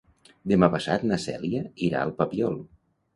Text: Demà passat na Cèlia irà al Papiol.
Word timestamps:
Demà 0.51 0.69
passat 0.75 1.05
na 1.11 1.19
Cèlia 1.25 1.61
irà 1.89 1.99
al 2.07 2.15
Papiol. 2.23 2.57